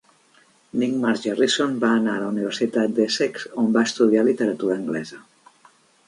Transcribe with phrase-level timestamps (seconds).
[0.83, 5.21] Nick Margerrison va anar a la Universitat d'Essex on va estudiar Literatura Anglesa.